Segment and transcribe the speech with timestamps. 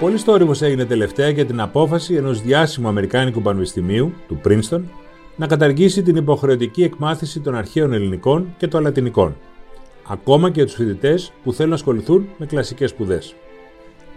[0.00, 4.80] Πολύ στόρυβο έγινε τελευταία για την απόφαση ενός διάσημου Αμερικάνικου Πανεπιστημίου, του Princeton,
[5.36, 9.36] να καταργήσει την υποχρεωτική εκμάθηση των αρχαίων ελληνικών και των λατινικών,
[10.06, 13.34] ακόμα και για τους φοιτητές που θέλουν να ασχοληθούν με κλασικές σπουδές.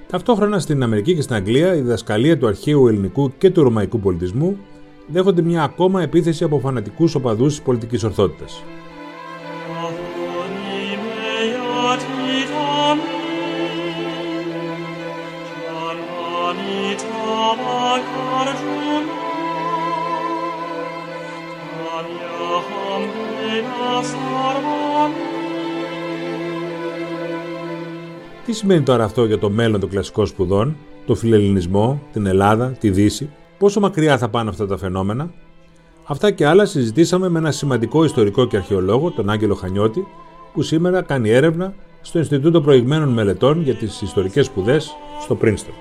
[0.07, 4.57] Ταυτόχρονα στην Αμερική και στην Αγγλία η διδασκαλία του αρχαίου ελληνικού και του ρωμαϊκού πολιτισμού
[5.07, 8.63] δέχονται μια ακόμα επίθεση από φανατικούς οπαδούς της πολιτικής ορθότητας.
[28.45, 30.75] Τι σημαίνει τώρα αυτό για το μέλλον των κλασικών σπουδών,
[31.05, 35.31] το φιλελληνισμό, την Ελλάδα, τη Δύση, πόσο μακριά θα πάνε αυτά τα φαινόμενα;
[36.05, 40.07] Αυτά και άλλα συζητήσαμε με ένα σημαντικό ιστορικό και αρχαιολόγο, τον Άγγελο Χανιώτη,
[40.53, 45.73] που σήμερα κάνει έρευνα στο Ινστιτούτο Προηγμένων Μελετών για τις Ιστορικές Σπουδές στο Πρίνστον.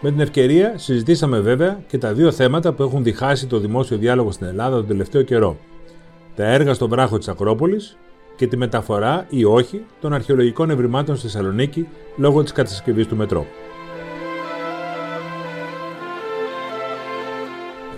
[0.00, 4.30] Με την ευκαιρία συζητήσαμε βέβαια και τα δύο θέματα που έχουν διχάσει το δημόσιο διάλογο
[4.30, 5.56] στην Ελλάδα τον τελευταίο καιρό.
[6.36, 7.96] Τα έργα στον βράχο της Ακρόπολης
[8.36, 13.46] και τη μεταφορά ή όχι των αρχαιολογικών ευρημάτων στη Θεσσαλονίκη λόγω της κατασκευής του μετρό.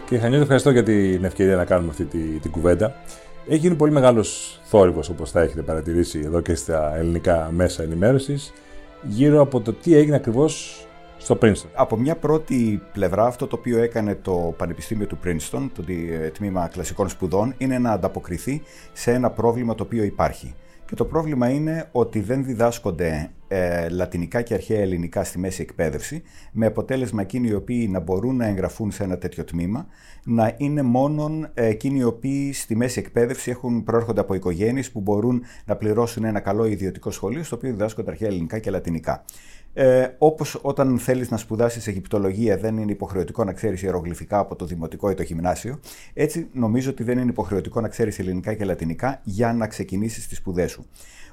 [0.05, 2.95] Κύριε Χανιώτη, ευχαριστώ για την ευκαιρία να κάνουμε αυτή την, την κουβέντα.
[3.49, 8.53] Έχει γίνει πολύ μεγάλος θόρυβος, όπως θα έχετε παρατηρήσει εδώ και στα ελληνικά μέσα ενημέρωσης,
[9.03, 10.83] γύρω από το τι έγινε ακριβώς
[11.19, 11.69] στο Princeton.
[11.75, 16.69] Από μια πρώτη πλευρά, αυτό το οποίο έκανε το Πανεπιστήμιο του Princeton, το ε, Τμήμα
[16.69, 20.55] Κλασικών Σπουδών, είναι να ανταποκριθεί σε ένα πρόβλημα το οποίο υπάρχει.
[20.89, 26.23] Και το πρόβλημα είναι ότι δεν διδάσκονται ε, λατινικά και αρχαία ελληνικά στη μέση εκπαίδευση,
[26.53, 29.87] με αποτέλεσμα εκείνοι οι οποίοι να μπορούν να εγγραφούν σε ένα τέτοιο τμήμα,
[30.25, 35.01] να είναι μόνον ε, εκείνοι οι οποίοι στη μέση εκπαίδευση έχουν, προέρχονται από οικογένειες που
[35.01, 39.25] μπορούν να πληρώσουν ένα καλό ιδιωτικό σχολείο, στο οποίο διδάσκονται αρχαία ελληνικά και λατινικά.
[39.73, 44.65] Ε, Όπως όταν θέλεις να σπουδάσεις Αιγυπτολογία, δεν είναι υποχρεωτικό να ξέρεις ιερογλυφικά από το
[44.65, 45.81] δημοτικό ή το γυμνάσιο,
[46.15, 50.39] έτσι νομίζω ότι δεν είναι υποχρεωτικό να ξέρεις ελληνικά και λατινικά για να ξεκινήσεις τις
[50.39, 50.87] σπουδές σου.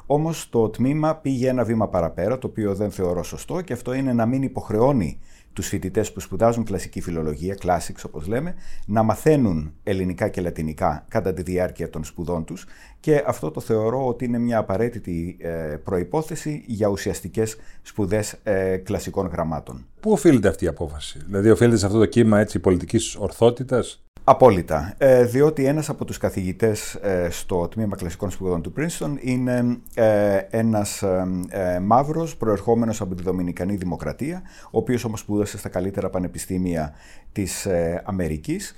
[0.05, 4.13] Όμως το τμήμα πήγε ένα βήμα παραπέρα, το οποίο δεν θεωρώ σωστό, και αυτό είναι
[4.13, 5.19] να μην υποχρεώνει
[5.55, 8.55] τους φοιτητές που σπουδάζουν κλασική φιλολογία, classics όπως λέμε,
[8.85, 12.65] να μαθαίνουν ελληνικά και λατινικά κατά τη διάρκεια των σπουδών τους.
[12.99, 15.49] Και αυτό το θεωρώ ότι είναι μια απαραίτητη ε,
[15.83, 19.85] προπόθεση για ουσιαστικές σπουδές ε, κλασικών γραμμάτων.
[20.05, 24.93] Πού οφείλεται αυτή η απόφαση, Δηλαδή, οφείλεται σε αυτό το κύμα πολιτικής ορθότητας, Απόλυτα.
[24.97, 30.37] Ε, διότι ένας από τους καθηγητές ε, στο Τμήμα Κλασικών Σπουδών του Princeton είναι ε,
[30.49, 31.01] ένας
[31.49, 36.93] ε, μαύρος προερχόμενος από τη Δομινικανή Δημοκρατία, ο οποίος όμως σπούδασε στα καλύτερα πανεπιστήμια
[37.31, 37.67] της
[38.03, 38.75] Αμερικής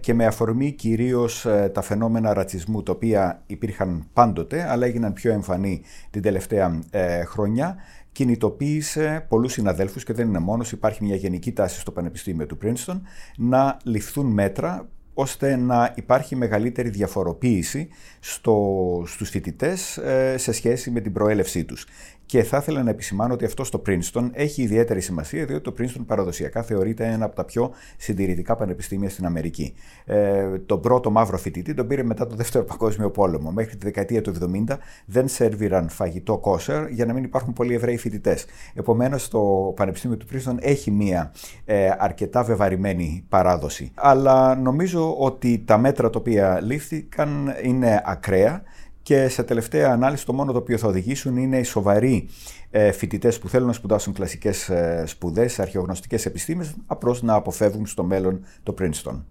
[0.00, 5.82] και με αφορμή κυρίως τα φαινόμενα ρατσισμού, τα οποία υπήρχαν πάντοτε, αλλά έγιναν πιο εμφανή
[6.10, 6.78] την τελευταία
[7.26, 7.76] χρονιά,
[8.12, 13.00] κινητοποίησε πολλούς συναδέλφους και δεν είναι μόνος, υπάρχει μια γενική τάση στο Πανεπιστήμιο του Princeton
[13.36, 14.88] να ληφθούν μέτρα
[15.18, 17.88] ώστε να υπάρχει μεγαλύτερη διαφοροποίηση
[18.20, 21.86] στο, στους φοιτητές ε, σε σχέση με την προέλευσή τους.
[22.26, 26.04] Και θα ήθελα να επισημάνω ότι αυτό στο Princeton έχει ιδιαίτερη σημασία, διότι το Princeton
[26.06, 29.74] παραδοσιακά θεωρείται ένα από τα πιο συντηρητικά πανεπιστήμια στην Αμερική.
[30.04, 33.50] Ε, τον πρώτο μαύρο φοιτητή τον πήρε μετά το Δεύτερο Παγκόσμιο Πόλεμο.
[33.50, 34.34] Μέχρι τη δεκαετία του
[34.68, 34.76] 70
[35.06, 38.44] δεν σερβίραν φαγητό κόσερ για να μην υπάρχουν πολλοί Εβραίοι φοιτητές.
[38.74, 41.32] Επομένως, το Πανεπιστήμιο του Princeton έχει μία
[41.64, 43.90] ε, αρκετά βεβαρημένη παράδοση.
[43.94, 48.62] Αλλά νομίζω ότι τα μέτρα τα οποία λήφθηκαν είναι ακραία
[49.06, 52.28] και σε τελευταία ανάλυση το μόνο το οποίο θα οδηγήσουν είναι οι σοβαροί
[52.70, 58.04] ε, φοιτητές που θέλουν να σπουδάσουν κλασικές ε, σπουδές, αρχαιογνωστικές επιστήμες, απλώς να αποφεύγουν στο
[58.04, 59.22] μέλλον το Princeton.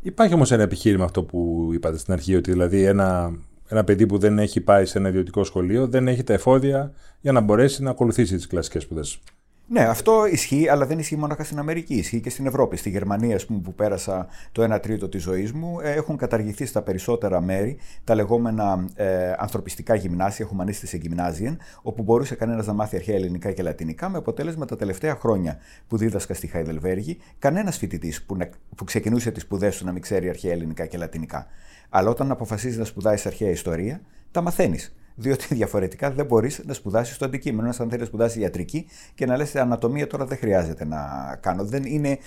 [0.00, 3.38] Υπάρχει όμως ένα επιχείρημα αυτό που είπατε στην αρχή, ότι δηλαδή ένα,
[3.68, 7.32] ένα παιδί που δεν έχει πάει σε ένα ιδιωτικό σχολείο δεν έχει τα εφόδια για
[7.32, 9.18] να μπορέσει να ακολουθήσει τις κλασικές σπουδές.
[9.66, 11.94] Ναι, αυτό ισχύει, αλλά δεν ισχύει μόνο στην Αμερική.
[11.94, 12.76] Ισχύει και στην Ευρώπη.
[12.76, 16.82] Στη Γερμανία, πούμε, που πέρασα το 1 τρίτο της ζωής μου, ε, έχουν καταργηθεί στα
[16.82, 23.14] περισσότερα μέρη τα λεγόμενα ε, ανθρωπιστικά γυμνάσια, χουμανίστε γυμνάζιεν, όπου μπορούσε κανένας να μάθει αρχαία
[23.14, 25.58] ελληνικά και λατινικά, με αποτέλεσμα τα τελευταία χρόνια
[25.88, 28.36] που δίδασκα στη Χαϊδελβέργη, κανένας φοιτητής που,
[28.76, 31.46] που ξεκινούσε τις σπουδές του να μην ξέρει αρχαία ελληνικά και λατινικά.
[31.88, 34.00] Αλλά όταν αποφασίζεις να σπουδάσει αρχαία ιστορία,
[34.30, 37.64] τα μαθαίνεις διότι διαφορετικά δεν μπορείς να σπουδάσεις το αντικείμενο.
[37.64, 40.98] Ένας αν θέλεις να σπουδάσεις ιατρική και να λες ανατομία τώρα δεν χρειάζεται να
[41.40, 41.64] κάνω.
[41.64, 42.18] Δεν είναι.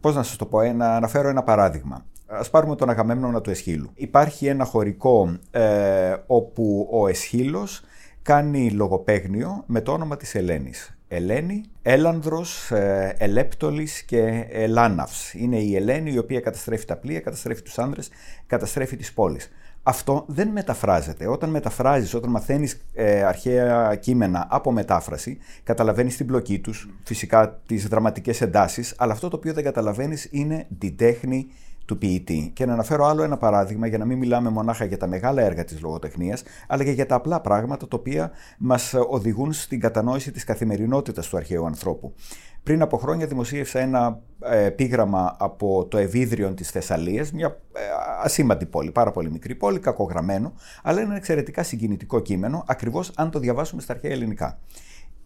[0.00, 2.04] Πώς να σας το πω, να αναφέρω ένα παράδειγμα.
[2.26, 3.90] Α πάρουμε τον Αγαμέμνονα του Εσχύλου.
[3.94, 7.82] Υπάρχει ένα χωρικό ε, όπου ο Εσχύλος
[8.22, 10.98] κάνει λογοπαίγνιο με το όνομα της Ελένης.
[11.08, 15.34] Ελένη, Έλανδρος, ε, Ελέπτολης και Ελάναυς.
[15.34, 18.10] Είναι η Ελένη η οποία καταστρέφει τα πλοία, καταστρέφει τους άνδρες,
[18.46, 19.50] καταστρέφει τις πόλεις.
[19.86, 21.26] Αυτό δεν μεταφράζεται.
[21.26, 27.88] Όταν μεταφράζεις, όταν μαθαίνεις ε, αρχαία κείμενα από μετάφραση, καταλαβαίνεις την πλοκή τους, φυσικά τις
[27.88, 31.46] δραματικές εντάσεις, αλλά αυτό το οποίο δεν καταλαβαίνεις είναι την τέχνη
[31.84, 32.50] του ποιητή.
[32.54, 35.64] Και να αναφέρω άλλο ένα παράδειγμα για να μην μιλάμε μονάχα για τα μεγάλα έργα
[35.64, 40.44] της λογοτεχνίας, αλλά και για τα απλά πράγματα τα οποία μας οδηγούν στην κατανόηση της
[40.44, 42.14] καθημερινότητας του αρχαίου ανθρώπου.
[42.62, 47.80] Πριν από χρόνια δημοσίευσα ένα ε, επίγραμμα από το Ευίδριον της Θεσσαλίας, μια ε,
[48.22, 50.52] ασήμαντη πόλη, πάρα πολύ μικρή πόλη, κακογραμμένο,
[50.82, 54.58] αλλά είναι ένα εξαιρετικά συγκινητικό κείμενο, ακριβώς αν το διαβάσουμε στα αρχαία ελληνικά.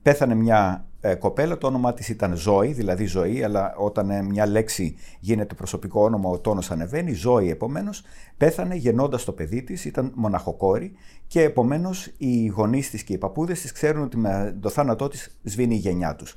[0.02, 4.46] Πέθανε μια ε, κοπέλα, το όνομά της ήταν Ζώη, δηλαδή ζωή, αλλά όταν ε, μια
[4.46, 8.02] λέξη γίνεται προσωπικό όνομα ο τόνος ανεβαίνει, Ζώη επομένως,
[8.36, 10.92] πέθανε γεννώντας το παιδί της, ήταν μοναχοκόρη
[11.26, 15.38] και επομένως οι γονείς της και οι παππούδες της ξέρουν ότι με το θάνατό της
[15.42, 16.34] σβήνει η γενιά τους.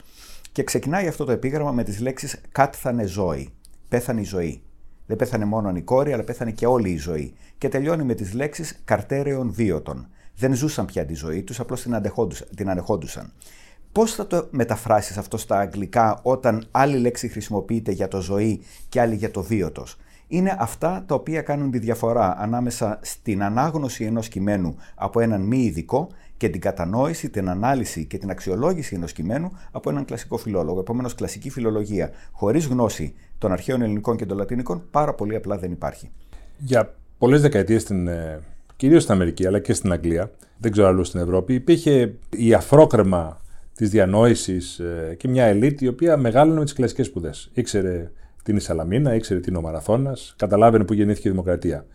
[0.52, 3.50] Και ξεκινάει αυτό το επίγραμμα με τις λέξεις «κάτθανε Ζώη»,
[3.88, 4.62] πέθανε η ζωή.
[5.06, 7.34] Δεν πέθανε μόνο η κόρη, αλλά πέθανε και όλη η ζωή.
[7.58, 10.08] Και τελειώνει με τις λέξεις «καρτέρεων βίωτων».
[10.42, 11.88] Δεν ζούσαν πια τη ζωή τους, απλώς
[12.56, 13.32] την ανεχόντουσαν.
[13.92, 19.02] Πώς θα το μεταφράσεις αυτό στα αγγλικά όταν άλλη λέξη χρησιμοποιείται για το ζωή και
[19.02, 19.98] άλλη για το βίωτος;
[20.28, 25.58] Είναι αυτά τα οποία κάνουν τη διαφορά ανάμεσα στην ανάγνωση ενός κειμένου από έναν μη
[25.58, 30.80] ειδικό και την κατανόηση, την ανάλυση και την αξιολόγηση ενός κειμένου από έναν κλασικό φιλόλογο.
[30.80, 35.72] Επομένως, κλασική φιλολογία χωρίς γνώση των αρχαίων ελληνικών και των λατινικών πάρα πολύ απλά δεν
[35.72, 36.12] υπάρχει.
[36.58, 38.40] Για πολλές δεκαετίες στην ε,
[38.82, 43.42] κυρίως στην Αμερική αλλά και στην Αγγλία, δεν ξέρω αλλού στην Ευρώπη, υπήρχε η αφρόκρεμα
[43.76, 47.50] της διανόησης ε, και μια ελίτ η οποία μεγάλωνε με τις κλασικές σπουδές.
[47.54, 48.12] Ήξερε
[48.44, 51.86] την Ισαλαμίνα, ήξερε τι είναι ο Μαραθώνας, καταλάβαινε που γεννήθηκε η δημοκρατία.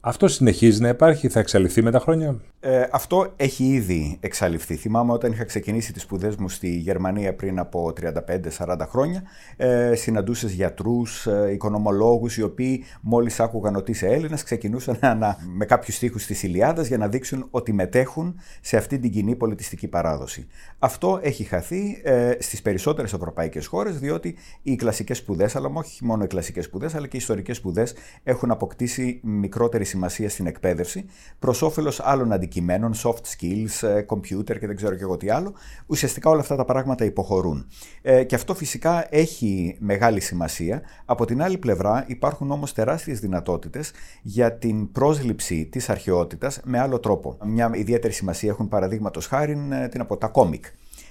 [0.00, 2.40] Αυτό συνεχίζει να υπάρχει, θα εξαλειφθεί με τα χρόνια.
[2.60, 4.74] Ε, αυτό έχει ήδη εξαλειφθεί.
[4.76, 9.22] Θυμάμαι όταν είχα ξεκινήσει τις σπουδές μου στη Γερμανία πριν από 35-40 χρόνια,
[9.56, 15.64] ε, συναντούσες γιατρούς, ε, οικονομολόγους, οι οποίοι μόλις άκουγαν ότι είσαι Έλληνας, ξεκινούσαν να, με
[15.64, 20.46] κάποιους στίχους της Ιλιάδας για να δείξουν ότι μετέχουν σε αυτή την κοινή πολιτιστική παράδοση.
[20.78, 26.24] Αυτό έχει χαθεί ε, στις περισσότερες ευρωπαϊκές χώρες, διότι οι κλασικές σπουδές, αλλά όχι μόνο
[26.24, 31.04] οι κλασικές σπουδές, αλλά και οι ιστορικές σπουδές έχουν αποκτήσει μικρότερη σημασία στην εκπαίδευση
[31.38, 35.54] προς όφελος άλλων αντικειμένων, soft skills, ε, computer και δεν ξέρω και εγώ τι άλλο.
[35.86, 37.66] Ουσιαστικά όλα αυτά τα πράγματα υποχωρούν.
[38.02, 40.82] Ε, και αυτό φυσικά έχει μεγάλη σημασία.
[41.04, 43.90] Από την άλλη πλευρά υπάρχουν όμως τεράστιες δυνατότητες
[44.22, 47.36] για την πρόσληψη της αρχαιότητας με άλλο τρόπο.
[47.44, 50.64] Μια ιδιαίτερη σημασία έχουν παραδείγματος χάρη ε, την από τα κόμικ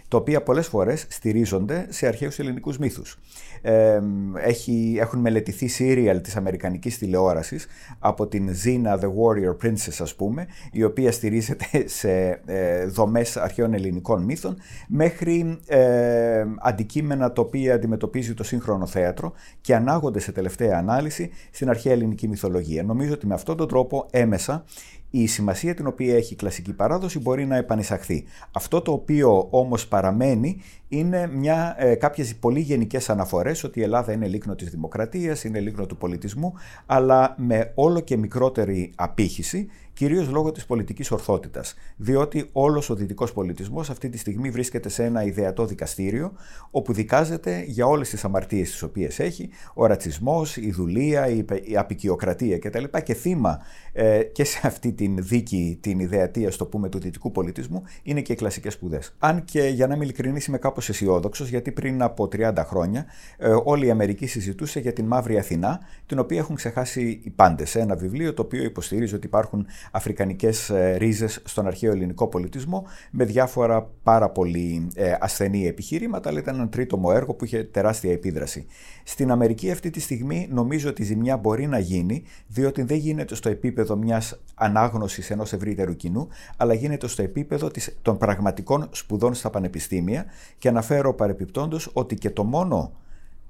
[0.08, 3.18] τα οποία πολλές φορές στηρίζονται σε αρχαίους ελληνικούς μύθους.
[3.62, 4.00] Ε,
[4.36, 7.68] έχει, έχουν μελετηθεί σύριαλ της αμερικανικής τηλεόρασης
[8.00, 13.74] από την Zina The Warrior Princess ας πούμε, η οποία στηρίζεται σε ε, δομές αρχαίων
[13.74, 14.58] ελληνικών μύθων,
[14.88, 21.70] μέχρι ε, αντικείμενα τα οποία αντιμετωπίζει το σύγχρονο θέατρο και ανάγονται σε τελευταία ανάλυση στην
[21.70, 22.84] αρχαία ελληνική μυθολογία.
[22.84, 24.66] Νομίζω ότι με αυτόν τον τρόπο έμεσα
[25.10, 28.24] η σημασία την οποία έχει η κλασική παράδοση μπορεί να επανεισαχθεί.
[28.52, 34.14] Αυτό το οποίο όμως παραμένει είναι μια, ε, κάποιες πολύ γενικές αναφορές ότι η Ελλάδα
[34.14, 36.54] είναι λίκνο της δημοκρατίας, είναι λίκνο του πολιτισμού,
[36.86, 41.76] αλλά με όλο και μικρότερη απήχηση κυρίως λόγω της πολιτικής ορθότητας.
[41.96, 46.34] Διότι όλος ο δυτικός πολιτισμός αυτή τη στιγμή βρίσκεται σε ένα ιδεατό δικαστήριο,
[46.72, 51.28] όπου δικάζεται για όλες τις αμαρτίες τις οποίες έχει, ο ρατσισμός, η δουλεία,
[51.64, 52.84] η απεικιοκρατία κτλ.
[53.04, 53.60] Και θύμα
[53.94, 58.22] ε, και σε αυτή την δίκη, την ιδεατή, α το πούμε, του δυτικού πολιτισμού, είναι
[58.22, 59.16] και οι κλασικές σπουδές.
[59.20, 63.06] Αν και για να είμαι ειλικρινής, είμαι κάπως αισιόδοξος, γιατί πριν από 30 χρόνια
[63.38, 67.76] ε, όλη η Αμερική συζητούσε για την Μαύρη Αθηνά, την οποία έχουν ξεχάσει οι πάντες.
[67.76, 73.26] Ένα βιβλίο το οποίο υποστηρίζει ότι υπάρχουν αφρικανικές ε, ρίζες στον αρχαίο ελληνικό πολιτισμό με
[73.26, 78.66] διάφορα πάρα πολύ ε, ασθενή επιχειρήματα, αλλά ήταν ένα τρίτομο έργο που είχε τεράστια επίδραση.
[79.04, 83.36] Στην Αμερική αυτή τη στιγμή νομίζω ότι η ζημιά μπορεί να γίνει, διότι δεν γίνεται
[83.36, 86.28] στο επίπεδο μιας ανάγνωσης ενός ευρύτερου κοινού,
[86.58, 90.26] αλλά γίνεται στο επίπεδο των πραγματικών σπουδών στα πανεπιστήμια
[90.58, 92.92] και αναφέρω παρεπιπτόντως ότι και το μόνο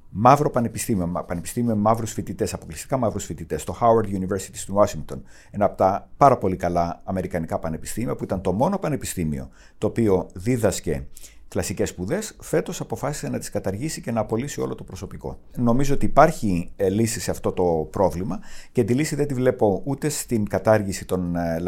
[0.09, 5.21] μαύρο πανεπιστήμιο, πανεπιστήμιο με μαύρους φοιτητές, αποκλειστικά μαύρους φοιτητές, το Howard University στην Washington,
[5.51, 10.29] ένα από τα πάρα πολύ καλά αμερικανικά πανεπιστήμια, που ήταν το μόνο πανεπιστήμιο το οποίο
[10.33, 11.07] δίδασκε
[11.47, 15.39] κλασικές σπουδές, φέτος αποφάσισε να τις καταργήσει και να απολύσει όλο το προσωπικό.
[15.55, 18.39] Νομίζω ότι υπάρχει ε, λύση σε αυτό το πρόβλημα
[18.71, 21.05] και τη λύση δεν τη βλέπω ούτε στην κατάργηση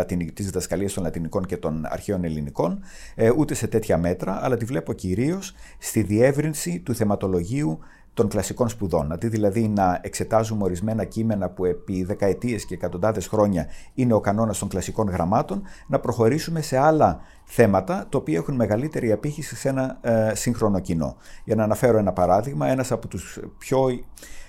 [0.08, 2.80] ε, της διδασκαλίας των λατινικών και των αρχαίων ελληνικών,
[3.16, 7.80] ε, ούτε σε τέτοια μέτρα, αλλά τη βλέπω κυρίως στη διεύρυνση του θεματολογίου
[8.20, 9.12] των κλασικών σπουδών.
[9.12, 14.58] Αντί δηλαδή να εξετάζουμε ορισμένα κείμενα που επί δεκαετίες και εκατοντάδες χρόνια είναι ο κανόνας
[14.60, 19.98] των κλασικών γραμμάτων, να προχωρήσουμε σε άλλα θέματα τα οποία έχουν μεγαλύτερη απήχηση σε ένα
[20.02, 21.16] ε, σύγχρονο κοινό.
[21.44, 24.00] Για να αναφέρω ένα παράδειγμα, ένας από τους πιο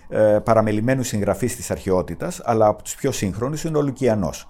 [0.08, 4.48] ε, παραμελημένους συγγραφείς της αρχαιότητας, αλλά από τους πιο σύγχρονους είναι ο Λουκιανός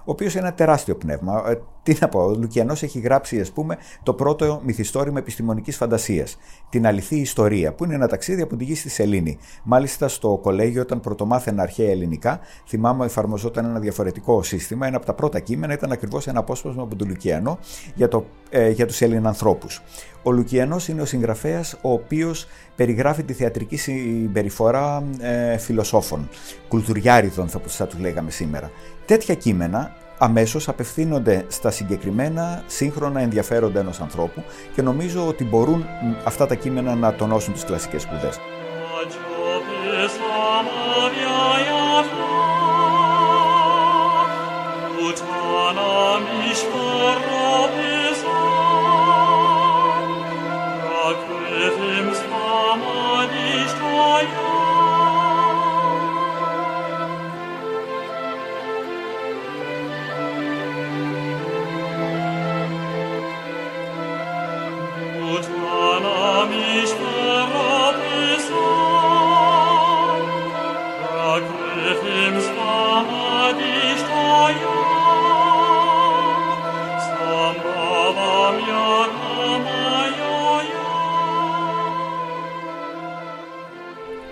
[0.00, 1.44] ο οποίος είναι ένα τεράστιο πνεύμα.
[1.48, 6.38] Ε, τι να πω, ο Λουκιανός έχει γράψει, ας πούμε, το πρώτο μυθιστόρημα επιστημονικής φαντασίας.
[6.68, 9.38] Την αληθή ιστορία, που είναι ένα ταξίδι από τη γη στη Σελήνη.
[9.62, 14.86] Μάλιστα, στο κολέγιο, όταν πρωτομάθαινα αρχαία ελληνικά, θυμάμαι εφαρμοζόταν ένα διαφορετικό σύστημα.
[14.86, 17.58] Ένα από τα πρώτα κείμενα ήταν ακριβώς ένα απόσπασμα από τον Λουκιανό
[17.94, 19.66] για, το, ε, για τους Ελληνανθρώπου.
[20.22, 26.28] Ο Λουκιανός είναι ο συγγραφέας ο οποίος περιγράφει τη θεατρική συμπεριφορά ε, φιλοσόφων,
[26.68, 28.70] κουλτουριάριδων θα, θα τους λέγαμε σήμερα.
[29.10, 35.84] Τέτοια κείμενα αμέσως απευθύνονται στα συγκεκριμένα σύγχρονα ενδιαφέροντα ενός ανθρώπου και νομίζω ότι μπορούν
[36.24, 38.38] αυτά τα κείμενα να τονώσουν τις κλασικές σπουδές.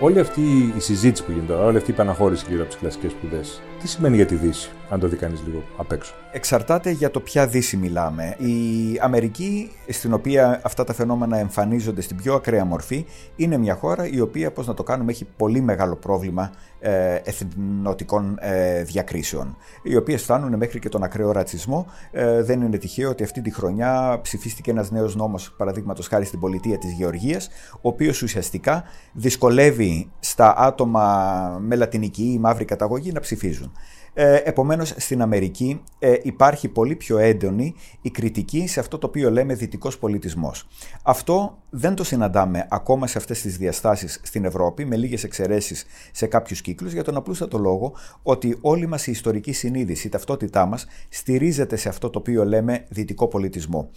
[0.09, 3.11] Όλη αυτή η συζήτηση που γίνεται τώρα, όλη αυτή η παναχώρηση γύρω από τις κλασικές
[3.11, 6.13] σπουδές, τι σημαίνει για τη Δύση, αν το δει κανείς λίγο απ' έξω.
[6.31, 8.35] Εξαρτάται για το ποια Δύση μιλάμε.
[8.37, 13.05] Η Αμερική, στην οποία αυτά τα φαινόμενα εμφανίζονται στην πιο ακραία μορφή,
[13.35, 18.37] είναι μια χώρα η οποία, πώς να το κάνουμε, έχει πολύ μεγάλο πρόβλημα ε, εθνοτικών
[18.39, 21.85] ε, διακρίσεων, οι οποίες φτάνουν μέχρι και τον ακραίο ρατσισμό.
[22.11, 26.39] Ε, δεν είναι τυχαίο ότι αυτή τη χρονιά ψηφίστηκε ένας νέος νόμος, παραδείγματος χάρη στην
[26.39, 33.19] πολιτεία της Γεωργίας, ο οποίος ουσιαστικά δυσκολεύει στα άτομα με λατινική ή μαύρη καταγωγή να
[33.19, 33.71] ψηφίζουν.
[34.13, 39.31] Ε, επομένως στην Αμερική ε, υπάρχει πολύ πιο έντονη η κριτική σε αυτό το οποίο
[39.31, 40.67] λέμε δυτικός πολιτισμός.
[41.03, 46.27] Αυτό δεν το συναντάμε ακόμα σε αυτές τις διαστάσεις στην Ευρώπη με λίγες εξαιρέσεις σε
[46.27, 50.87] κάποιους κύκλους για τον απλούστατο λόγο ότι όλη μας η ιστορική συνείδηση, η ταυτότητά μας
[51.09, 53.89] στηρίζεται σε αυτό το οποίο λέμε δυτικό πολιτισμό.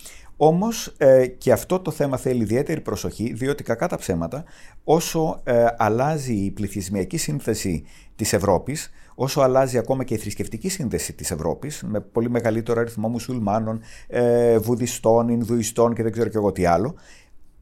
[0.45, 4.45] Όμως ε, και αυτό το θέμα θέλει ιδιαίτερη προσοχή διότι κακά τα ψέματα
[4.85, 7.85] όσο ε, αλλάζει η πληθυσμιακή σύνθεση
[8.17, 13.09] της Ευρώπης όσο αλλάζει ακόμα και η θρησκευτική σύνδεση της Ευρώπης, με πολύ μεγαλύτερο αριθμό
[13.09, 16.95] μουσουλμάνων, ε, βουδιστών, Ινδουιστών και δεν ξέρω και εγώ τι άλλο,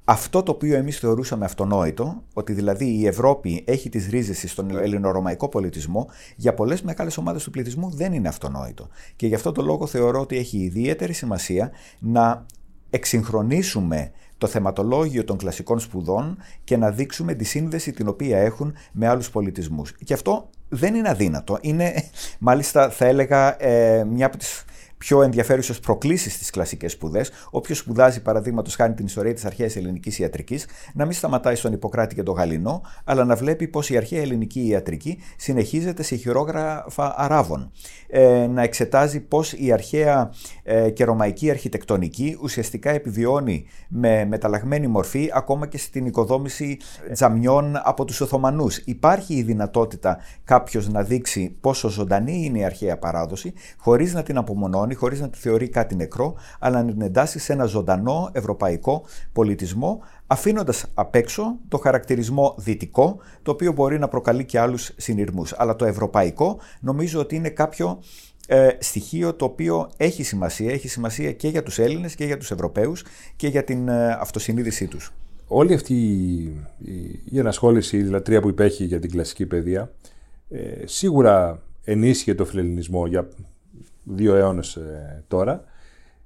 [0.04, 5.49] αυτό το οποίο εμείς θεωρούσαμε αυτονόητο, ότι δηλαδή η Ευρώπη έχει τις ρίζες στον ελληνορωμαϊκό
[5.49, 8.88] πολιτισμό, για πολλές μεγάλες ομάδες του πληθυσμού δεν είναι αυτονόητο.
[9.16, 12.46] Και γι' αυτό το λόγο θεωρώ ότι έχει ιδιαίτερη σημασία να
[12.90, 19.09] εξυγχρονίσουμε το θεματολόγιο των κλασικών σπουδών και να δείξουμε τη σύνδεση την οποία έχουν με
[19.09, 19.92] άλλους πολιτισμούς.
[20.04, 21.59] Και αυτό δεν είναι αδύνατο.
[21.61, 22.04] Είναι,
[22.38, 24.64] μάλιστα, θα έλεγα, ε, μια από τις
[25.00, 27.30] πιο ενδιαφέρουσες προκλήσεις στις κλασικές σπουδές.
[27.50, 32.14] Όποιος σπουδάζει, παραδείγματος χάρη την ιστορία της αρχαίας ελληνικής ιατρικής, να μην σταματάει στον Ιπποκράτη
[32.14, 37.71] και τον Γαλινό, αλλά να βλέπει πως η αρχαία ελληνική ιατρική συνεχίζεται σε χειρόγραφα Αράβων.
[38.09, 40.30] Ε, να εξετάζει πώ η αρχαία
[40.62, 46.78] ε, και ρωμαϊκή αρχιτεκτονική ουσιαστικά επιβιώνει με μεταλλαγμένη μορφή ακόμα και στην οικοδόμηση
[47.12, 48.76] τζαμιών από τους Οθωμανούς.
[48.76, 54.37] Υπάρχει η δυνατότητα κάποιος να δείξει πόσο ζωντανή είναι η αρχαία παράδοση, χωρίς να την
[54.37, 59.04] απομονώνει χωρίς να τη θεωρεί κάτι νεκρό, αλλά να την εντάσσει σε ένα ζωντανό ευρωπαϊκό
[59.32, 65.54] πολιτισμό, αφήνοντας απ' έξω το χαρακτηρισμό δυτικό, το οποίο μπορεί να προκαλεί και άλλους συνειρμούς.
[65.56, 67.99] Αλλά το ευρωπαϊκό νομίζω ότι είναι κάποιο
[68.47, 72.50] ε, στοιχείο το οποίο έχει σημασία, έχει σημασία και για τους Έλληνες και για τους
[72.50, 73.04] Ευρωπαίους
[73.37, 75.12] και για την ε, αυτοσυνείδησή τους.
[75.47, 75.94] Όλη αυτή
[77.25, 79.92] η, ενασχόληση, η λατρεία που υπέχει για την κλασική παιδεία,
[80.49, 83.28] ε, σίγουρα ενίσχυε το φιλελληνισμό για
[84.02, 85.64] δύο αιώνες ε, τώρα.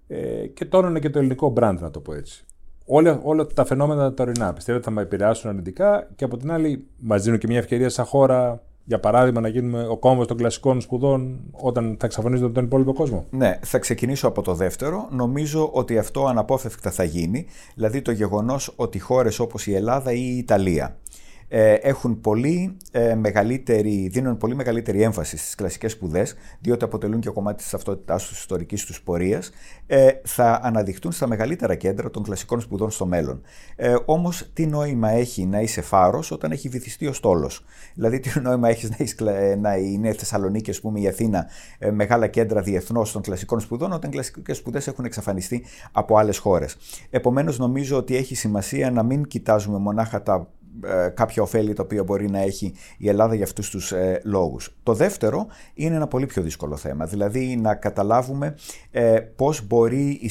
[0.09, 2.45] Ε, και τόνωνε και το ελληνικό brand, να το πω έτσι.
[2.87, 6.52] Όλα, όλα τα φαινόμενα τα τωρινά πιστεύω ότι θα με επηρεάσουν αρνητικά και από την
[6.52, 10.37] άλλη μας δίνουν και μια ευκαιρία σαν χώρα για παράδειγμα, να γίνουμε ο κόμβος των
[10.37, 13.26] κλασικών σπουδών όταν θα εξαφανίζονται τον υπόλοιπο κόσμο.
[13.31, 15.09] Ναι, θα ξεκινήσω από το δεύτερο.
[15.11, 17.47] Νομίζω ότι αυτό αναπόφευκτα θα γίνει.
[17.75, 21.03] Δηλαδή το γεγονός ότι χώρες όπως η Ελλάδα ή η Ιταλία ε,
[21.61, 27.62] έχουν πολύ ε, μεγαλύτερη, δίνουν πολύ μεγαλύτερη έμφαση στις κλασικές σπουδές, διότι αποτελούν και κομμάτι
[27.62, 29.50] της ταυτότητάς τους ιστορικής τους πορείας,
[29.87, 33.42] ε, θα αναδειχτούν στα μεγαλύτερα κέντρα των κλασικών σπουδών στο μέλλον.
[33.76, 38.40] Ε, όμως, τι νόημα έχει να είσαι φάρος όταν έχει βυθιστεί ο στόλος; Δηλαδή, τι
[38.40, 39.16] νόημα έχεις να, έχεις,
[39.58, 41.46] να είναι Θεσσαλονίκη, ας πούμε, η Αθήνα,
[41.78, 46.38] ε, μεγάλα κέντρα διεθνώς των κλασικών σπουδών, όταν οι κλασικές σπουδές έχουν εξαφανιστεί από άλλες
[46.38, 46.76] χώρες;
[47.11, 50.63] Επομένως, νομίζω ότι έχει σημασία να μην κοιτάζουμε μονάχα τα ε,
[51.14, 54.76] κάποια ωφέλη τα οποία μπορεί να έχει η Ελλάδα για αυτούς τους ε, λόγους.
[54.83, 58.54] Το δεύτερο είναι ένα πολύ πιο δύσκολο θέμα, δηλαδή να καταλάβουμε
[58.90, 60.31] ε, πώς μπορεί η,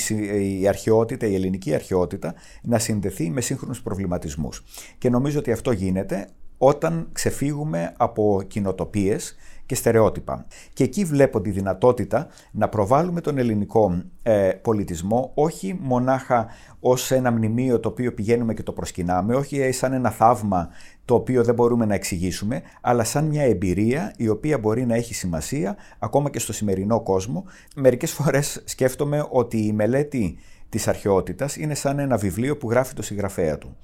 [0.59, 4.63] η αρχαιότητα, η ελληνική αρχαιότητα να συνδεθεί με σύγχρονους προβληματισμούς.
[4.97, 10.45] Και νομίζω ότι αυτό γίνεται όταν ξεφύγουμε από κοινοτοπίες και στερεότυπα.
[10.73, 16.47] Και εκεί βλέπω τη δυνατότητα να προβάλλουμε τον ελληνικό ε, πολιτισμό όχι μονάχα
[16.79, 20.69] ως ένα μνημείο το οποίο πηγαίνουμε και το προσκυνάμε, όχι σαν ένα θαύμα
[21.05, 25.13] το οποίο δεν μπορούμε να εξηγήσουμε, αλλά σαν μια εμπειρία η οποία μπορεί να έχει
[25.13, 27.45] σημασία ακόμα και στο σημερινό κόσμο.
[27.75, 30.37] Μερικές φορές σκέφτομαι ότι η μελέτη
[30.69, 33.77] της αρχαιότητας είναι σαν ένα βιβλίο που γράφει το συγγραφέα του.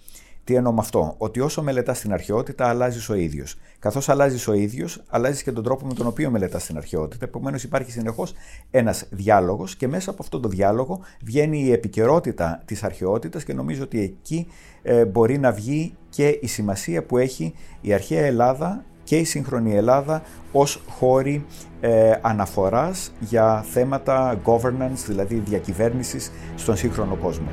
[0.50, 3.58] Τι εννοώ με αυτό, ότι όσο μελετάς την αρχαιότητα, αλλάζεις ο ίδιος.
[3.79, 7.25] Καθώς αλλάζεις ο ίδιος, αλλάζεις και τον τρόπο με τον οποίο μελετάς την αρχαιότητα.
[7.25, 8.34] Επομένως, υπάρχει συνεχώς
[8.72, 13.84] ένας διάλογος και μέσα από αυτόν τον διάλογο βγαίνει η επικαιρότητα της αρχαιότητας και νομίζω
[13.84, 14.48] ότι εκεί
[14.82, 19.75] ε, μπορεί να βγει και η σημασία που έχει η αρχαία Ελλάδα και η σύγχρονη
[19.75, 21.46] Ελλάδα ως χώροι
[21.82, 27.48] ε, αναφοράς για θέματα governance, δηλαδή διακυβέρνησης στον σύγχρονο κόσμο.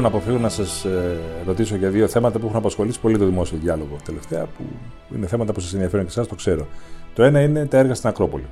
[0.00, 3.24] Μπορώ να αποφύγω να σας ε, ρωτήσω για δύο θέματα που έχουν απασχολήσει πολύ το
[3.24, 4.64] δημόσιο διάλογο τελευταία, που
[5.16, 6.66] είναι θέματα που σας ενδιαφέρουν και εσάς, το ξέρω.
[7.14, 8.44] Το ένα είναι τα έργα στην Ακρόπολη.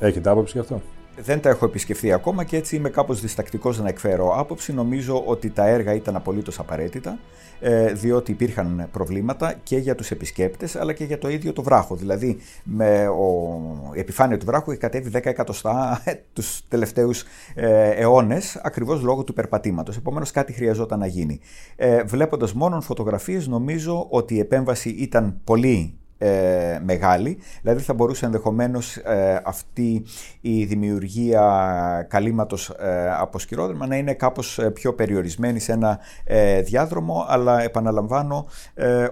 [0.00, 0.80] Έχετε άποψη γι' αυτό;
[1.16, 4.72] Δεν τα έχω επισκεφθεί ακόμα και έτσι είμαι κάπως διστακτικός να εκφέρω άποψη.
[4.72, 7.18] Νομίζω ότι τα έργα ήταν απολύτως απαραίτητα,
[7.60, 11.94] ε, διότι υπήρχαν προβλήματα και για τους επισκέπτες, αλλά και για το ίδιο το βράχο.
[11.96, 16.02] Δηλαδή, με ο, η επιφάνεια του βράχου έχει κατέβει 10 εκατοστά
[16.32, 19.96] τους τελευταίους ε, αιώνες, ακριβώς λόγω του περπατήματος.
[19.96, 21.40] Επομένως, κάτι χρειαζόταν να γίνει.
[21.76, 27.38] Ε, βλέποντας μόνο φωτογραφίες, νομίζω ότι η επέμβαση ήταν πολύ ε, μεγάλη.
[27.62, 30.04] Δηλαδή θα μπορούσε ενδεχομένως ε, αυτή
[30.40, 35.98] η δημιουργία καλύματος ε, από σκυρόδρυμα να είναι κάπως ε, πιο περιορισμένη σε ένα
[36.64, 38.46] διάδρομο, αλλά επαναλαμβάνω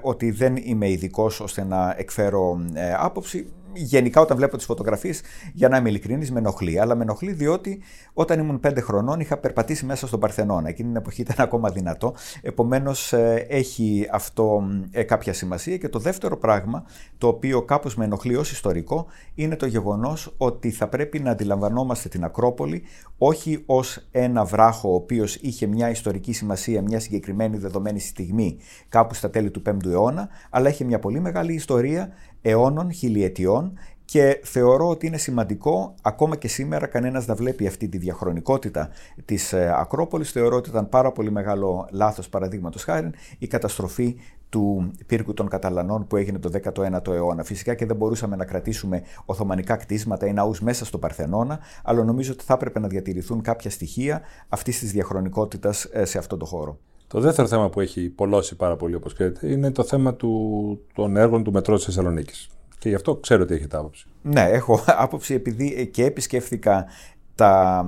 [0.00, 2.60] ότι δεν είμαι ειδικός ώστε να εκφέρω
[2.98, 5.20] άποψη γενικά όταν βλέπω τις φωτογραφίες,
[5.52, 6.78] για να είμαι ειλικρινής, με ενοχλεί.
[6.78, 10.68] Αλλά με ενοχλεί διότι όταν ήμουν πέντε χρονών είχα περπατήσει μέσα στον Παρθενώνα.
[10.68, 12.14] Εκείνη την εποχή ήταν ακόμα δυνατό.
[12.42, 15.76] Επομένως ε, έχει αυτό ε, κάποια σημασία.
[15.76, 16.84] Και το δεύτερο πράγμα,
[17.18, 22.08] το οποίο κάπως με ενοχλεί ως ιστορικό, είναι το γεγονός ότι θα πρέπει να αντιλαμβανόμαστε
[22.08, 22.82] την Ακρόπολη
[23.18, 28.56] όχι ως ένα βράχο ο οποίος είχε μια ιστορική σημασία, μια συγκεκριμένη δεδομένη στιγμή
[28.88, 33.78] κάπου στα τέλη του 5ου αιώνα, αλλά έχει μια πολύ μεγάλη ιστορία αιώνων, χιλιετιών
[34.10, 38.88] και θεωρώ ότι είναι σημαντικό ακόμα και σήμερα κανένας να βλέπει αυτή τη διαχρονικότητα
[39.24, 40.30] της ε, Ακρόπολης.
[40.30, 44.16] Θεωρώ ότι ήταν πάρα πολύ μεγάλο λάθος παραδείγματος χάρη η καταστροφή
[44.48, 47.44] του πύργου των Καταλανών που έγινε το 19ο αιώνα.
[47.44, 52.32] Φυσικά και δεν μπορούσαμε να κρατήσουμε Οθωμανικά κτίσματα ή ναούς μέσα στο Παρθενώνα, αλλά νομίζω
[52.32, 56.78] ότι θα έπρεπε να διατηρηθούν κάποια στοιχεία αυτής της διαχρονικότητας ε, σε αυτό το χώρο.
[57.12, 61.16] Το δεύτερο θέμα που έχει πολλώσει πάρα πολύ, όπως ξέρετε, είναι το θέμα του, των
[61.16, 62.48] έργων του μετρό της Θεσσαλονίκης.
[62.78, 64.06] Και γι' αυτό ξέρω ότι έχετε άποψη.
[64.22, 66.86] Ναι, έχω άποψη επειδή και επισκέφθηκα
[67.34, 67.86] τα,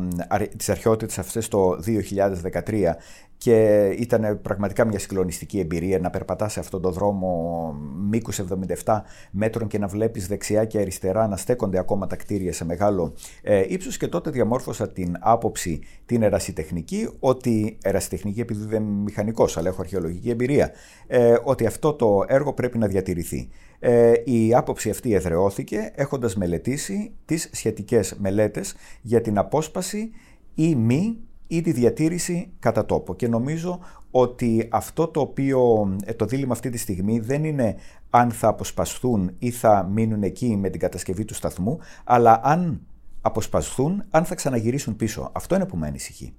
[0.56, 2.94] τις αρχαιότητες αυτές το 2013
[3.42, 7.72] και ήταν πραγματικά μια συγκλονιστική εμπειρία να περπατάς σε αυτόν τον δρόμο
[8.08, 8.40] μήκους
[8.84, 9.00] 77
[9.30, 13.64] μέτρων και να βλέπεις δεξιά και αριστερά να στέκονται ακόμα τα κτίρια σε μεγάλο ε,
[13.68, 19.68] ύψος και τότε διαμόρφωσα την άποψη την ερασιτεχνική ότι, ερασιτεχνική επειδή δεν είμαι μηχανικός αλλά
[19.68, 20.70] έχω αρχαιολογική εμπειρία,
[21.06, 23.48] ε, ότι αυτό το έργο πρέπει να διατηρηθεί.
[23.78, 30.10] Ε, η άποψη αυτή εδρεώθηκε έχοντας μελετήσει τις σχετικές μελέτες για την απόσπαση
[30.54, 31.18] ή μη
[31.52, 33.14] ή τη διατήρηση κατά τόπο.
[33.14, 37.76] Και νομίζω ότι αυτό το οποίο ε, το δίλημα αυτή τη στιγμή δεν είναι
[38.10, 42.80] αν θα αποσπασθούν ή θα μείνουν εκεί με την κατασκευή του σταθμού, αλλά αν
[43.20, 45.30] αποσπασθούν, αν θα ξαναγυρίσουν πίσω.
[45.32, 46.34] Αυτό είναι που με ανησυχεί.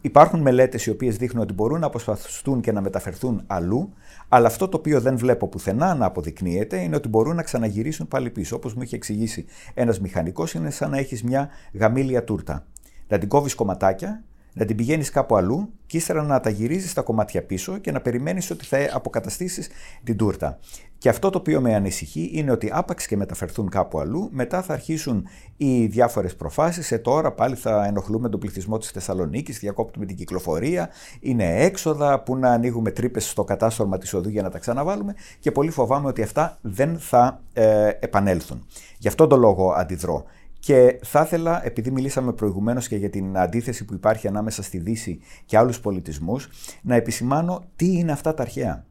[0.00, 3.92] Υπάρχουν μελέτες οι οποίες δείχνουν ότι μπορούν να αποσπαστούν και να μεταφερθούν αλλού,
[4.28, 8.30] αλλά αυτό το οποίο δεν βλέπω πουθενά να αποδεικνύεται είναι ότι μπορούν να ξαναγυρίσουν πάλι
[8.30, 8.56] πίσω.
[8.56, 12.66] Όπως μου είχε εξηγήσει ένας μηχανικός, είναι σαν να έχεις μια γαμήλια τούρτα.
[13.10, 17.02] Να την κόβεις κομματάκια να την πηγαίνεις κάπου αλλού και ύστερα να τα γυρίζεις τα
[17.02, 19.68] κομμάτια πίσω και να περιμένεις ότι θα αποκαταστήσεις
[20.04, 20.58] την τούρτα.
[20.98, 24.72] Και αυτό το οποίο με ανησυχεί είναι ότι άπαξ και μεταφερθούν κάπου αλλού, μετά θα
[24.72, 26.92] αρχίσουν οι διάφορες προφάσεις.
[26.92, 30.88] Ε, τώρα πάλι θα ενοχλούμε τον πληθυσμό της Θεσσαλονίκης, διακόπτουμε την κυκλοφορία,
[31.20, 35.52] είναι έξοδα που να ανοίγουμε τρύπες στο κατάστρωμα της οδού για να τα ξαναβάλουμε και
[35.52, 38.66] πολύ φοβάμαι ότι αυτά δεν θα ε, επανέλθουν.
[38.98, 40.24] Γι' αυτόν τον λόγο αντιδρώ.
[40.60, 45.20] Και θα ήθελα, επειδή μιλήσαμε προηγουμένως και για την αντίθεση που υπάρχει ανάμεσα στη Δύση
[45.44, 46.48] και άλλους πολιτισμούς,
[46.82, 48.84] να επισημάνω τι είναι αυτά τα αρχαία.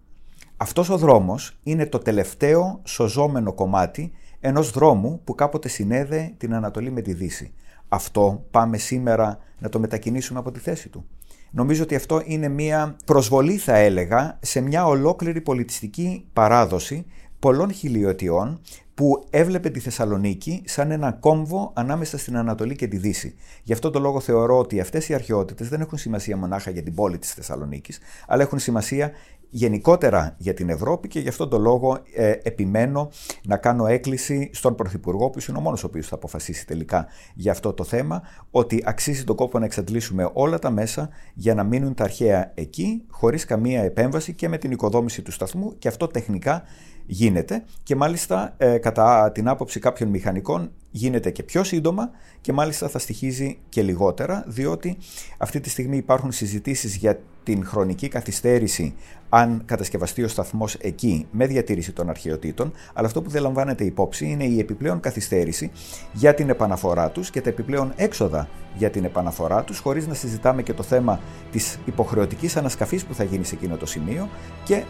[0.58, 6.92] Αυτός ο δρόμος είναι το τελευταίο σωζόμενο κομμάτι ενός δρόμου που κάποτε συνέδε την Ανατολή
[6.92, 7.54] με τη Δύση.
[7.90, 11.06] Αυτό πάμε σήμερα να το μετακινήσουμε από τη θέση του.
[11.52, 17.06] Νομίζω ότι αυτό είναι μια προσβολή θα έλεγα σε μια ολόκληρη πολιτιστική παράδοση
[17.40, 18.62] πολλών χιλιοτιών
[19.00, 23.36] που έβλεπε τη Θεσσαλονίκη σαν ένα κόμβο ανάμεσα στην Ανατολή και τη Δύση.
[23.64, 26.96] Γι' αυτό το λόγο θεωρώ ότι αυτές οι αρχαιότητες δεν έχουν σημασία μονάχα για την
[26.96, 29.12] πόλη της Θεσσαλονίκης, αλλά έχουν σημασία
[29.50, 33.10] γενικότερα για την Ευρώπη και γι' αυτό το λόγο ε, επιμένω
[33.44, 37.52] να κάνω έκκληση στον Πρωθυπουργό, που είναι ο μόνος ο οποίος θα αποφασίσει τελικά για
[37.52, 41.94] αυτό το θέμα, ότι αξίζει τον κόπο να εξαντλήσουμε όλα τα μέσα για να μείνουν
[41.94, 46.64] τα αρχαία εκεί, χωρίς καμία επέμβαση και με την οικοδόμηση του σταθμού και αυτό τεχνικά
[47.12, 52.10] γίνεται και μάλιστα ε, κατά την άποψη κάποιων μηχανικών γίνεται και πιο σύντομα
[52.42, 54.98] και μάλιστα θα στοιχίζει και λιγότερα διότι
[55.38, 58.96] αυτή τη στιγμή υπάρχουν συζητήσεις για την χρονική καθυστέρηση
[59.30, 64.26] αν κατασκευαστεί ο σταθμός εκεί με διατήρηση των αρχαιοτήτων αλλά αυτό που δεν λαμβάνεται υπόψη
[64.26, 65.72] είναι η επιπλέον καθυστέρηση
[66.14, 70.64] για την επαναφορά τους και τα επιπλέον έξοδα για την επαναφορά τους χωρίς να συζητάμε
[70.64, 71.20] και το θέμα
[71.52, 74.30] της υποχρεωτικής ανασκαφής που θα γίνει σε εκείνο το σημείο
[74.64, 74.84] και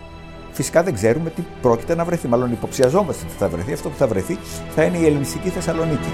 [0.60, 2.28] Φυσικά δεν ξέρουμε τι πρόκειται να βρεθεί.
[2.28, 3.74] Μάλλον υποψιαζόμαστε ότι θα βρεθεί.
[3.74, 4.38] Αυτό που θα βρεθεί
[4.76, 6.10] θα είναι η ελληνιστική Θεσσαλονίκη.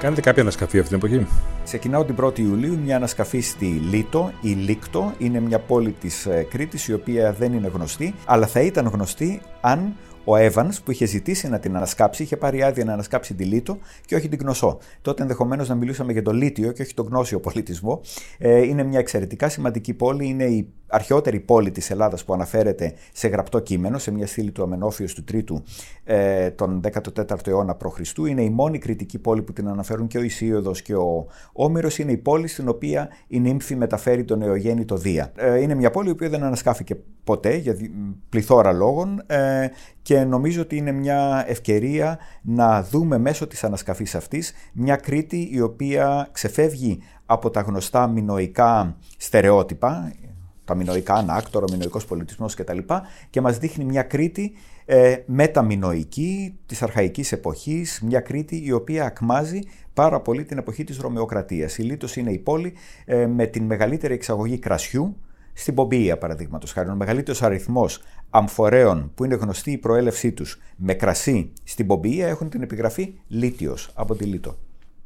[0.00, 1.26] Κάνετε κάποια ανασκαφή αυτή την εποχή;
[1.64, 4.32] Ξεκινάω την 1η Ιουλίου μια ανασκαφή στη Λίτο.
[4.40, 8.60] Η Λίκτο είναι μια πόλη της ε, Κρήτης η οποία δεν είναι γνωστή, αλλά θα
[8.60, 12.92] ήταν γνωστή αν ο Evans που είχε ζητήσει να την ανασκάψει, είχε πάρει άδεια να
[12.92, 14.78] ανασκάψει τη Λίτο και όχι την Γνωσό.
[15.02, 18.00] Τότε ενδεχομένως να μιλούσαμε για το Λίτιο και όχι τον γνώσιο πολιτισμό.
[18.38, 23.28] Ε, είναι μια εξαιρετικά σημαντική πόλη, είναι η αρχαιότερη πόλη της Ελλάδας που αναφέρεται σε
[23.28, 25.62] γραπτό κείμενο, σε μια στήλη του Αμενόφιους του 3ου
[26.04, 27.98] ε, τον 14ο αιώνα π.Χ.
[28.28, 31.98] Είναι η μόνη κριτική πόλη που την αναφέρουν και ο Ισίωδος και ο Όμηρος.
[31.98, 35.32] Είναι η πόλη στην οποία η νύμφη μεταφέρει τον νεογέννητο Δία.
[35.36, 37.76] Ε, είναι μια πόλη η οποία δεν ανασκάφηκε ποτέ για
[38.28, 39.66] πληθώρα λόγων ε,
[40.02, 45.60] και νομίζω ότι είναι μια ευκαιρία να δούμε μέσω της ανασκαφής αυτής μια Κρήτη η
[45.60, 50.12] οποία ξεφεύγει από τα γνωστά μινοϊκά στερεότυπα,
[50.68, 52.78] τα μινοϊκά ανάκτορα, ο μινοϊκός πολιτισμός κτλ.
[53.30, 54.52] Και μας δείχνει μια Κρήτη
[54.84, 59.60] ε, μεταμινοϊκή της αρχαϊκής εποχής, μια Κρήτη η οποία ακμάζει
[59.94, 61.78] πάρα πολύ την εποχή της Ρωμαιοκρατίας.
[61.78, 62.72] Η Λίτος είναι η πόλη
[63.04, 65.16] ε, με την μεγαλύτερη εξαγωγή κρασιού,
[65.52, 70.94] στην Πομπία, παραδείγματος χάρη, ο μεγαλύτερος αριθμός αμφορέων που είναι γνωστή η προέλευσή τους με
[70.94, 74.56] κρασί στην Πομπία έχουν την επιγραφή Λίτιος από τη Λίτο.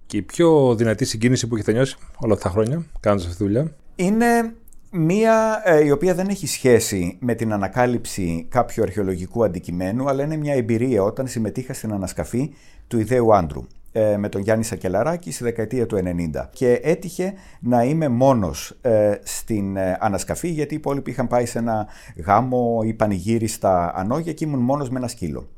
[0.07, 3.45] Και η πιο δυνατή συγκίνηση που έχετε νιώσει όλα αυτά τα χρόνια κάνοντας αυτή τη
[3.45, 4.55] δουλειά; Είναι
[4.95, 10.37] Μία ε, η οποία δεν έχει σχέση με την ανακάλυψη κάποιου αρχαιολογικού αντικειμένου, αλλά είναι
[10.37, 12.55] μια εμπειρία όταν συμμετείχα στην ανασκαφή
[12.89, 16.03] του ιδέου άντρου ε, με τον Γιάννη Σακελαράκη στη δεκαετία του
[16.35, 16.47] 90.
[16.53, 21.87] Και έτυχε να είμαι μόνος ε, στην ανασκαφή, γιατί οι υπόλοιποι είχαν πάει σε ένα
[22.25, 25.49] γάμο ή πανηγύρι στα Ανόγια και ήμουν μόνος με ένα σκύλο.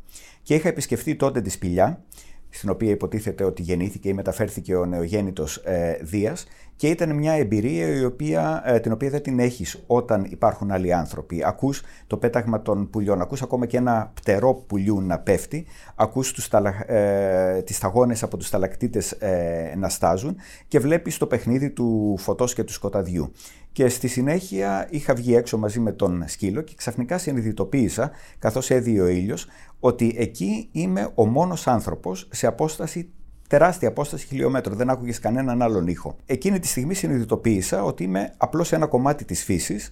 [0.42, 2.02] Και είχα επισκεφτεί τότε τη σπηλιά,
[2.54, 7.86] στην οποία υποτίθεται ότι γεννήθηκε ή μεταφέρθηκε ο νεογέννητος ε, Δίας και ήταν μια εμπειρία
[7.86, 11.44] η οποία, ε, την οποία δεν την έχεις όταν υπάρχουν άλλοι άνθρωποι.
[11.44, 16.48] Ακούς το πέταγμα των πουλιών, ακούς ακόμα και ένα πτερό πουλιού να πέφτει, ακούς τους
[16.48, 20.36] ταλα, ε, τις σταγόνες από τους σταλακτήτες ε, να στάζουν
[20.68, 23.32] και βλέπεις το παιχνίδι του φωτός και του σκοταδιού.
[23.72, 29.00] Και στη συνέχεια είχα βγει έξω μαζί με τον σκύλο και ξαφνικά συνειδητοποίησα, καθώς έδιε
[29.00, 29.46] ο ήλιος,
[29.84, 33.12] ότι εκεί είμαι ο μόνος άνθρωπος σε απόσταση
[33.48, 36.16] τεράστια απόσταση χιλιόμετρων, δεν άκουγες κανέναν άλλον ήχο.
[36.26, 39.90] Εκείνη τη στιγμή συνειδητοποίησα ότι είμαι απλώς ένα κομμάτι της φύσης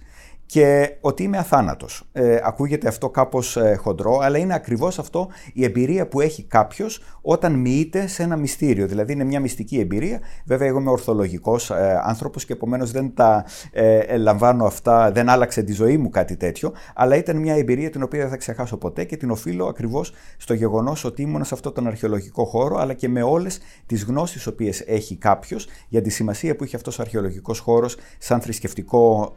[0.53, 2.03] και ότι είμαι αθάνατος.
[2.11, 7.01] Ε, ακούγεται αυτό κάπως ε, χοντρό, αλλά είναι ακριβώς αυτό η εμπειρία που έχει κάποιος
[7.21, 8.87] όταν μοιείται σε ένα μυστήριο.
[8.87, 10.19] Δηλαδή είναι μια μυστική εμπειρία.
[10.45, 15.63] Βέβαια εγώ είμαι ορθολογικός ε, άνθρωπος και επομένως δεν τα ε, λαμβάνω αυτά, δεν άλλαξε
[15.63, 19.03] τη ζωή μου κάτι τέτοιο, αλλά ήταν μια εμπειρία την οποία δεν θα ξεχάσω ποτέ
[19.03, 23.09] και την οφείλω ακριβώς στο γεγονός ότι ήμουν σε αυτόν τον αρχαιολογικό χώρο, αλλά και
[23.09, 27.59] με όλες τις γνώσεις οποίες έχει κάποιος για τη σημασία που έχει αυτός ο αρχαιολογικός
[27.59, 29.35] χώρος σαν θρησκευτικό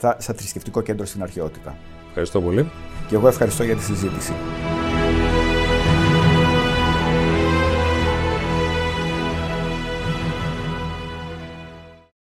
[0.00, 1.76] σαν θρησκευτικό κέντρο στην αρχαιότητα.
[2.08, 2.70] Ευχαριστώ πολύ.
[3.08, 4.32] Και εγώ ευχαριστώ για τη συζήτηση.